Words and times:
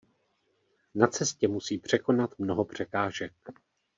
Na 0.95 1.07
cestě 1.07 1.47
musí 1.47 1.77
překonat 1.77 2.39
mnoho 2.39 2.65
překážek. 2.65 3.33